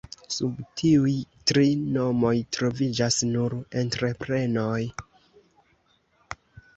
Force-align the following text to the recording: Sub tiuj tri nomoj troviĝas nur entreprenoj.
Sub 0.35 0.61
tiuj 0.81 1.11
tri 1.49 1.65
nomoj 1.97 2.31
troviĝas 2.57 3.17
nur 3.33 3.57
entreprenoj. 3.81 4.79